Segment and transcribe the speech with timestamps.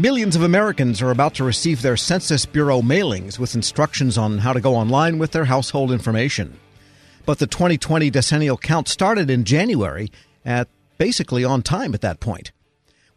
[0.00, 4.52] Millions of Americans are about to receive their Census Bureau mailings with instructions on how
[4.52, 6.56] to go online with their household information.
[7.26, 10.12] But the 2020 decennial count started in January
[10.44, 12.52] at basically on time at that point.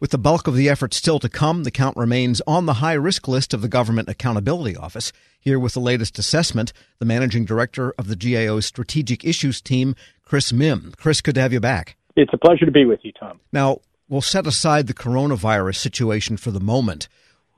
[0.00, 2.94] With the bulk of the effort still to come, the count remains on the high
[2.94, 5.12] risk list of the Government Accountability Office.
[5.38, 9.94] Here with the latest assessment, the managing director of the GAO's strategic issues team,
[10.24, 10.96] Chris Mihm.
[10.96, 11.94] Chris, good to have you back.
[12.16, 13.38] It's a pleasure to be with you, Tom.
[13.52, 13.78] Now,
[14.12, 17.08] we'll set aside the coronavirus situation for the moment.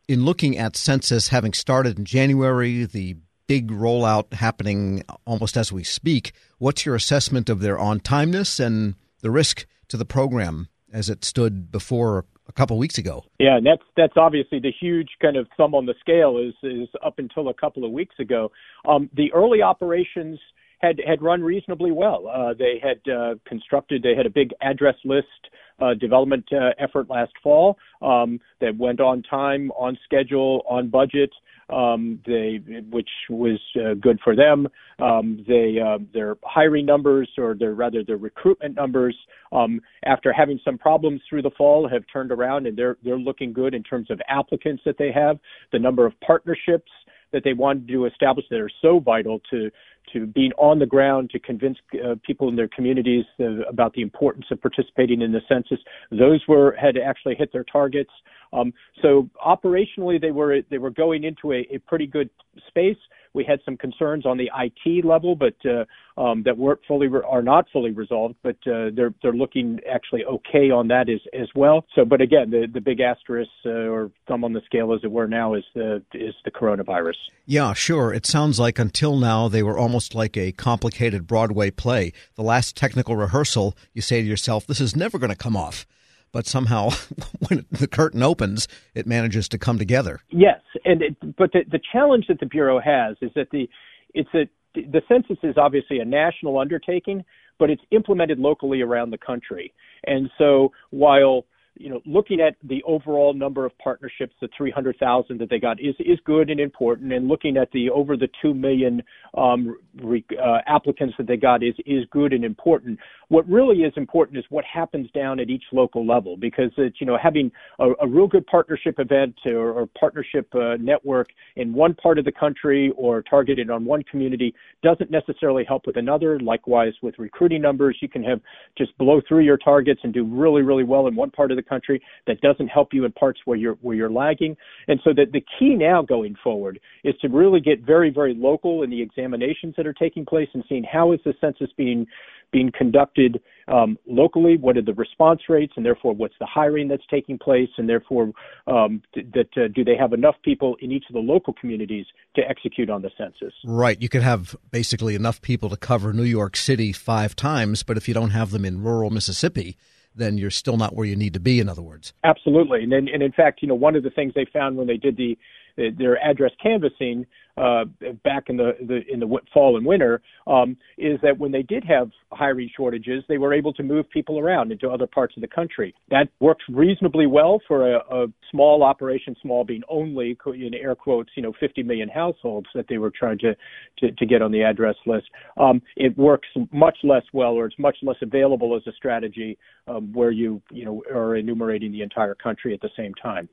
[0.06, 3.16] In looking at census having started in January, the
[3.48, 8.94] big rollout happening almost as we speak, what's your assessment of their on timeness and
[9.20, 13.24] the risk to the program as it stood before a couple weeks ago?
[13.40, 16.88] Yeah, and that's that's obviously the huge kind of thumb on the scale is is
[17.04, 18.52] up until a couple of weeks ago.
[18.88, 20.38] Um, the early operations
[20.78, 22.28] had had run reasonably well.
[22.28, 25.48] Uh, they had uh, constructed, they had a big address list
[25.80, 31.30] uh, development uh, effort last fall um, that went on time, on schedule, on budget.
[31.70, 32.60] Um, they,
[32.90, 34.68] which was uh, good for them.
[34.98, 39.16] Um, they, uh, their hiring numbers, or their rather their recruitment numbers,
[39.50, 43.54] um, after having some problems through the fall, have turned around and they're they're looking
[43.54, 45.38] good in terms of applicants that they have,
[45.72, 46.90] the number of partnerships
[47.34, 49.70] that they wanted to establish that are so vital to
[50.12, 54.02] to being on the ground to convince uh, people in their communities uh, about the
[54.02, 55.78] importance of participating in the census.
[56.10, 58.10] Those were had actually hit their targets.
[58.52, 62.30] Um, so operationally, they were they were going into a, a pretty good
[62.68, 62.96] space.
[63.34, 67.22] We had some concerns on the IT level, but uh, um, that weren't fully re-
[67.28, 68.36] are not fully resolved.
[68.44, 71.84] But uh, they're they're looking actually okay on that as as well.
[71.96, 75.10] So, but again, the the big asterisk uh, or thumb on the scale, as it
[75.10, 77.14] were, now is the is the coronavirus.
[77.44, 78.14] Yeah, sure.
[78.14, 82.12] It sounds like until now they were almost like a complicated Broadway play.
[82.36, 85.86] The last technical rehearsal, you say to yourself, "This is never going to come off."
[86.34, 86.90] But somehow
[87.48, 90.20] when the curtain opens, it manages to come together.
[90.30, 93.70] Yes, and it, but the, the challenge that the bureau has is that the
[94.12, 97.24] it's a the census is obviously a national undertaking,
[97.60, 99.72] but it's implemented locally around the country,
[100.04, 105.50] and so while you know, looking at the overall number of partnerships, the 300,000 that
[105.50, 109.02] they got is is good and important, and looking at the over the two million
[109.36, 112.98] um, re, uh, applicants that they got is is good and important.
[113.28, 117.06] What really is important is what happens down at each local level, because it's you
[117.06, 121.94] know having a, a real good partnership event or, or partnership uh, network in one
[121.94, 126.38] part of the country or targeted on one community doesn't necessarily help with another.
[126.38, 128.40] Likewise, with recruiting numbers, you can have
[128.78, 131.63] just blow through your targets and do really really well in one part of the
[131.64, 134.56] country that doesn't help you in parts where you're where you're lagging.
[134.88, 138.82] And so that the key now going forward is to really get very very local
[138.82, 142.06] in the examinations that are taking place and seeing how is the census being
[142.54, 144.56] being conducted um, locally?
[144.56, 148.30] What are the response rates, and therefore what's the hiring that's taking place, and therefore
[148.68, 152.06] um, th- that uh, do they have enough people in each of the local communities
[152.36, 153.52] to execute on the census?
[153.64, 154.00] Right.
[154.00, 158.06] You could have basically enough people to cover New York City five times, but if
[158.06, 159.76] you don't have them in rural Mississippi,
[160.14, 161.60] then you're still not where you need to be.
[161.60, 162.84] In other words, absolutely.
[162.84, 165.16] And, and in fact, you know, one of the things they found when they did
[165.16, 165.36] the
[165.76, 167.26] their address canvassing
[167.56, 167.84] uh,
[168.24, 171.84] back in the, the in the fall and winter um, is that when they did
[171.84, 175.46] have hiring shortages, they were able to move people around into other parts of the
[175.48, 175.94] country.
[176.10, 181.30] That works reasonably well for a, a small operation, small being only in air quotes,
[181.36, 183.54] you know, 50 million households that they were trying to
[183.98, 185.26] to, to get on the address list.
[185.56, 190.12] Um, it works much less well, or it's much less available as a strategy um,
[190.12, 193.48] where you you know are enumerating the entire country at the same time.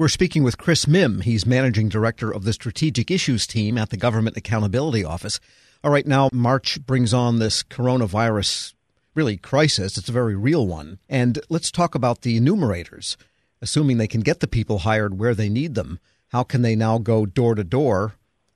[0.00, 1.24] We're speaking with Chris Mihm.
[1.24, 5.40] He's managing director of the Strategic Issues Team at the Government Accountability Office.
[5.84, 8.72] All right, now March brings on this coronavirus
[9.14, 9.98] really crisis.
[9.98, 11.00] It's a very real one.
[11.10, 13.18] And let's talk about the enumerators.
[13.60, 16.96] Assuming they can get the people hired where they need them, how can they now
[16.96, 18.14] go door to door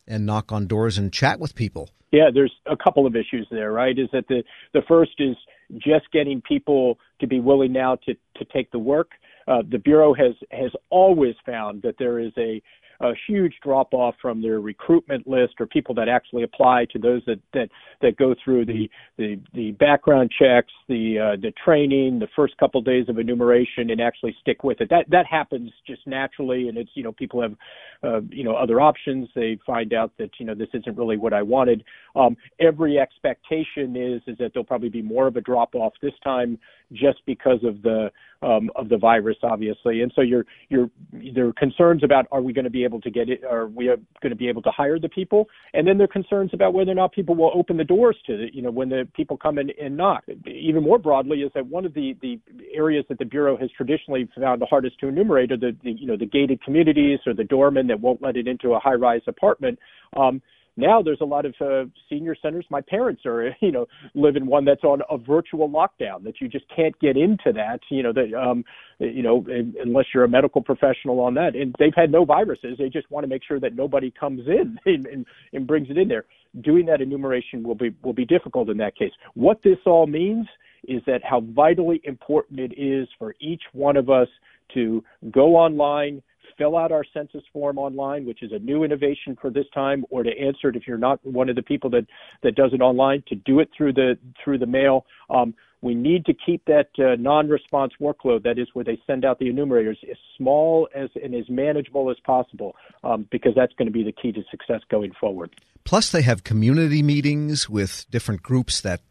[0.09, 1.91] and knock on doors and chat with people?
[2.10, 3.99] Yeah, there's a couple of issues there, right?
[3.99, 5.37] Is that the the first is
[5.77, 9.10] just getting people to be willing now to to take the work.
[9.49, 12.63] Uh, the bureau has has always found that there is a
[13.01, 17.22] a huge drop off from their recruitment list or people that actually apply to those
[17.27, 17.68] that that
[18.01, 22.78] that go through the the, the background checks, the uh, the training, the first couple
[22.78, 24.89] of days of enumeration, and actually stick with it.
[24.91, 27.54] That that happens just naturally, and it's you know people have
[28.03, 29.28] uh, you know other options.
[29.34, 31.84] They find out that you know this isn't really what I wanted.
[32.16, 36.15] Um, every expectation is is that there'll probably be more of a drop off this
[36.22, 36.59] time,
[36.92, 38.10] just because of the
[38.44, 40.02] um, of the virus, obviously.
[40.02, 40.91] And so you're you're
[41.34, 43.42] there are concerns about are we going to be able to get it?
[43.44, 45.48] Are we going to be able to hire the people?
[45.72, 48.36] And then there are concerns about whether or not people will open the doors to
[48.36, 50.24] the, you know when the people come in and knock.
[50.46, 52.38] Even more broadly, is that one of the the
[52.74, 56.06] areas that the bureau has traditionally found the hardest to enumerate are the, the you
[56.06, 59.22] know the gated communities or the doormen that won't let it into a high rise
[59.26, 59.78] apartment.
[60.16, 60.42] Um,
[60.76, 62.66] now there's a lot of uh, senior centers.
[62.71, 66.48] My parents are, you know, live in one that's on a virtual lockdown that you
[66.48, 68.65] just can't get into that, you know, that, um,
[68.98, 69.44] you know,
[69.82, 71.54] unless you're a medical professional on that.
[71.54, 72.76] And they've had no viruses.
[72.78, 75.98] They just want to make sure that nobody comes in and, and, and brings it
[75.98, 76.24] in there.
[76.60, 79.10] Doing that enumeration will be will be difficult in that case.
[79.34, 80.47] What this all means
[80.86, 84.28] is that how vitally important it is for each one of us
[84.74, 86.22] to go online
[86.56, 90.22] fill out our census form online, which is a new innovation for this time, or
[90.22, 92.06] to answer it if you're not one of the people that,
[92.42, 95.06] that does it online, to do it through the through the mail.
[95.30, 99.39] Um, we need to keep that uh, non-response workload, that is where they send out
[99.39, 103.92] the enumerators, as small as and as manageable as possible, um, because that's going to
[103.92, 105.54] be the key to success going forward.
[105.84, 109.03] Plus, they have community meetings with different groups that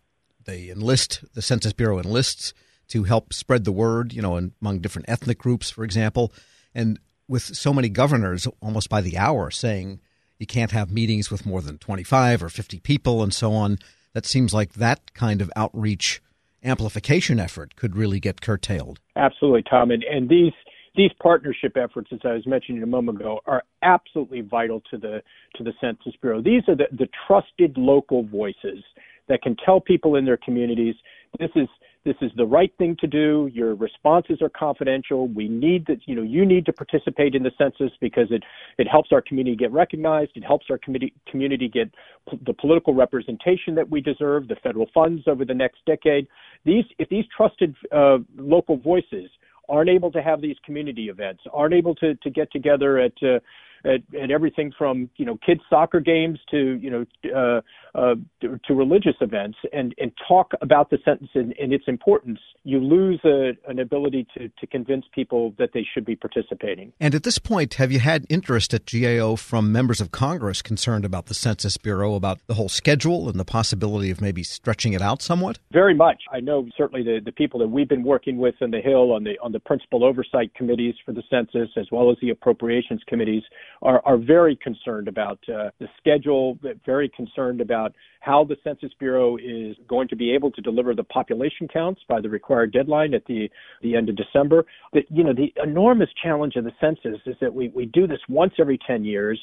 [0.45, 1.23] they enlist.
[1.35, 2.55] The Census Bureau enlists
[2.87, 6.33] to help spread the word, you know, among different ethnic groups, for example.
[6.73, 9.99] And with so many governors almost by the hour saying
[10.39, 13.77] you can't have meetings with more than 25 or 50 people and so on,
[14.13, 16.21] that seems like that kind of outreach
[16.63, 18.99] amplification effort could really get curtailed.
[19.15, 19.91] Absolutely, Tom.
[19.91, 20.53] And, and these
[20.95, 25.23] these partnership efforts, as I was mentioning a moment ago, are absolutely vital to the
[25.55, 26.41] to the Census Bureau.
[26.41, 28.83] These are the, the trusted local voices
[29.27, 30.95] that can tell people in their communities
[31.39, 31.67] this is
[32.05, 33.49] this is the right thing to do.
[33.53, 35.27] Your responses are confidential.
[35.29, 38.43] We need that, you know, you need to participate in the census because it,
[38.77, 40.31] it helps our community get recognized.
[40.35, 41.89] It helps our community, community get
[42.29, 46.27] p- the political representation that we deserve, the federal funds over the next decade.
[46.65, 49.29] These, if these trusted uh, local voices
[49.69, 53.39] aren't able to have these community events, aren't able to, to get together at, uh,
[53.85, 57.61] at, at everything from you know kids soccer games to you know uh,
[57.95, 62.39] uh, to, to religious events and and talk about the sentence and, and its importance,
[62.63, 66.91] you lose a, an ability to to convince people that they should be participating.
[66.99, 71.05] And at this point, have you had interest at GAO from members of Congress concerned
[71.05, 75.01] about the Census Bureau, about the whole schedule and the possibility of maybe stretching it
[75.01, 75.59] out somewhat?
[75.71, 76.23] Very much.
[76.31, 79.23] I know certainly the, the people that we've been working with in the Hill on
[79.23, 83.43] the on the principal oversight committees for the census as well as the appropriations committees
[83.83, 89.37] are, are very concerned about uh, the schedule, very concerned about how the Census Bureau
[89.37, 93.25] is going to be able to deliver the population counts by the required deadline at
[93.25, 93.49] the,
[93.81, 94.65] the end of December.
[94.93, 98.19] That you know, the enormous challenge of the census is that we, we do this
[98.29, 99.39] once every 10 years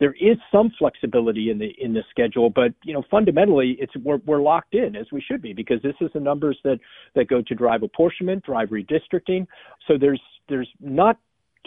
[0.00, 4.18] there is some flexibility in the in the schedule, but you know fundamentally it's we're,
[4.26, 6.80] we're locked in as we should be because this is the numbers that
[7.14, 9.46] that go to drive apportionment, drive redistricting.
[9.86, 11.18] So there's there's not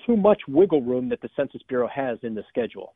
[0.06, 2.94] too much wiggle room that the Census Bureau has in the schedule.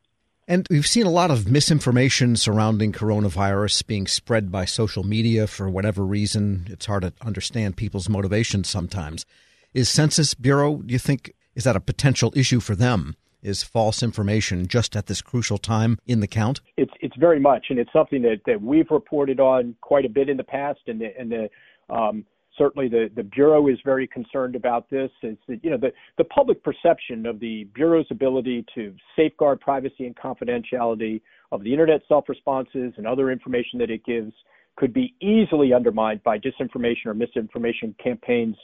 [0.48, 5.70] And we've seen a lot of misinformation surrounding coronavirus being spread by social media for
[5.70, 6.66] whatever reason.
[6.68, 9.24] It's hard to understand people's motivations sometimes.
[9.72, 13.16] Is Census Bureau, do you think, is that a potential issue for them?
[13.42, 16.60] Is false information just at this crucial time in the count?
[16.76, 20.28] It's it's very much, and it's something that, that we've reported on quite a bit
[20.28, 21.50] in the past, and the and the
[21.92, 22.24] um,
[22.58, 25.10] certainly the, the Bureau is very concerned about this.
[25.22, 30.06] Is that, you know, the, the public perception of the Bureau's ability to safeguard privacy
[30.06, 31.20] and confidentiality
[31.50, 34.32] of the Internet self responses and other information that it gives
[34.76, 38.56] could be easily undermined by disinformation or misinformation campaigns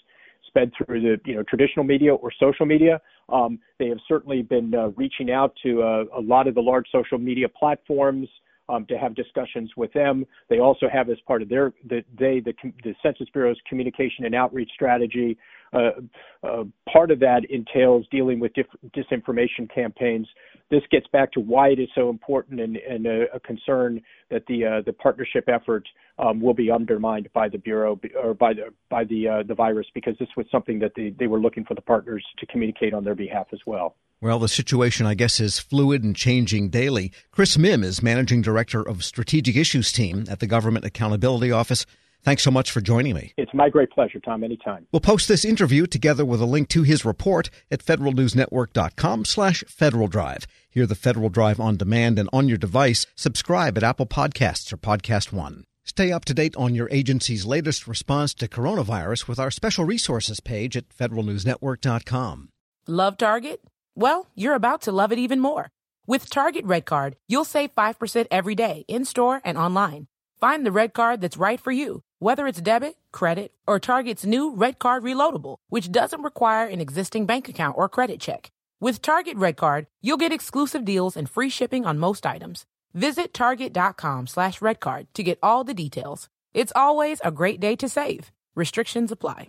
[0.47, 3.01] sped through the you know traditional media or social media.
[3.29, 6.87] Um, they have certainly been uh, reaching out to uh, a lot of the large
[6.91, 8.29] social media platforms
[8.69, 10.27] um, to have discussions with them.
[10.49, 14.35] They also have as part of their the, they the, the Census Bureau's communication and
[14.35, 15.37] outreach strategy.
[15.73, 15.91] Uh,
[16.43, 18.53] uh, part of that entails dealing with
[18.97, 20.27] disinformation campaigns.
[20.71, 24.45] This gets back to why it is so important and, and a, a, concern that
[24.47, 28.75] the uh, the partnership effort um, will be undermined by the bureau or by the
[28.91, 31.75] by the uh, the virus because this was something that they, they were looking for
[31.75, 33.97] the partners to communicate on their behalf as well.
[34.21, 37.13] Well, the situation, I guess, is fluid and changing daily.
[37.31, 41.87] Chris Mihm is Managing Director of Strategic Issues Team at the Government Accountability Office.
[42.23, 43.33] Thanks so much for joining me.
[43.37, 44.87] It's my great pleasure, Tom, anytime.
[44.93, 50.09] We'll post this interview together with a link to his report at federalnewsnetwork.com slash Federal
[50.09, 50.47] Drive.
[50.69, 53.07] Hear the Federal Drive on demand and on your device.
[53.15, 55.65] Subscribe at Apple Podcasts or Podcast One.
[55.85, 60.39] Stay up to date on your agency's latest response to coronavirus with our special resources
[60.39, 62.51] page at federalnewsnetwork.com.
[62.87, 63.63] Love Target?
[63.95, 65.71] Well, you're about to love it even more.
[66.07, 70.09] With Target Red Card, you'll save 5% every day in store and online.
[70.41, 74.55] Find the red card that's right for you, whether it's debit, credit, or Target's new
[74.55, 78.51] Red Card Reloadable, which doesn't require an existing bank account or credit check.
[78.81, 82.65] With Target Red Card, you'll get exclusive deals and free shipping on most items.
[82.95, 86.29] Visit target.com slash redcard to get all the details.
[86.55, 88.31] It's always a great day to save.
[88.55, 89.49] Restrictions apply.